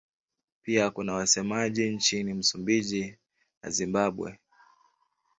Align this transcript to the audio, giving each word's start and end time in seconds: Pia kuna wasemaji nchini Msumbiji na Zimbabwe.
Pia 0.63 0.89
kuna 0.89 1.13
wasemaji 1.13 1.89
nchini 1.89 2.33
Msumbiji 2.33 3.15
na 3.63 3.69
Zimbabwe. 3.69 4.37